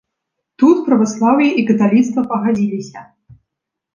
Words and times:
Тут 0.61 0.77
праваслаўе 0.87 1.49
і 1.63 1.65
каталіцтва 1.67 2.21
пагадзіліся. 2.31 2.99